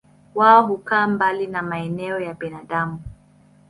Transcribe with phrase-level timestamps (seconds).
[0.35, 2.99] Wao hukaa mbali na maeneo ya binadamu.